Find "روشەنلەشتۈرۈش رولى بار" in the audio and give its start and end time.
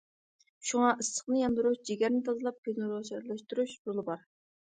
2.95-4.27